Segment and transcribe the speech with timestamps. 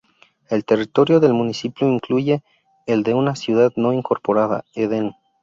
[0.49, 2.41] El territorio del municipio incluye
[2.87, 5.11] el de una ciudad no incorporada, Eden.